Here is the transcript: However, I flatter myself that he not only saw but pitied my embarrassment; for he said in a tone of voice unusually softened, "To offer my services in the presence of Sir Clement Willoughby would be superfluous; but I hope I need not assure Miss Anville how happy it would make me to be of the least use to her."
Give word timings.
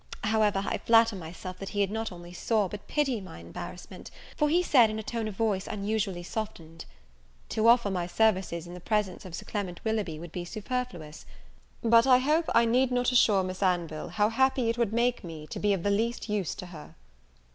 However, 0.23 0.63
I 0.67 0.79
flatter 0.79 1.15
myself 1.15 1.59
that 1.59 1.69
he 1.77 1.85
not 1.85 2.11
only 2.11 2.33
saw 2.33 2.67
but 2.67 2.87
pitied 2.87 3.23
my 3.23 3.37
embarrassment; 3.37 4.09
for 4.35 4.49
he 4.49 4.63
said 4.63 4.89
in 4.89 4.97
a 4.97 5.03
tone 5.03 5.27
of 5.27 5.35
voice 5.35 5.67
unusually 5.67 6.23
softened, 6.23 6.85
"To 7.49 7.67
offer 7.67 7.91
my 7.91 8.07
services 8.07 8.65
in 8.65 8.73
the 8.73 8.79
presence 8.79 9.25
of 9.25 9.35
Sir 9.35 9.45
Clement 9.45 9.79
Willoughby 9.85 10.17
would 10.17 10.31
be 10.31 10.43
superfluous; 10.43 11.27
but 11.83 12.07
I 12.07 12.17
hope 12.17 12.45
I 12.55 12.65
need 12.65 12.89
not 12.89 13.11
assure 13.11 13.43
Miss 13.43 13.61
Anville 13.61 14.09
how 14.09 14.29
happy 14.29 14.71
it 14.71 14.77
would 14.79 14.91
make 14.91 15.23
me 15.23 15.45
to 15.45 15.59
be 15.59 15.71
of 15.71 15.83
the 15.83 15.91
least 15.91 16.27
use 16.27 16.55
to 16.55 16.65
her." 16.73 16.95